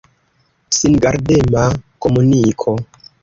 [0.77, 1.63] Singardema
[2.01, 2.71] komuniko.